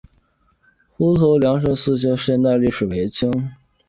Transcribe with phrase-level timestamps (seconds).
[0.97, 2.41] 湖头贤良祠的历史年
[2.91, 3.51] 代为清。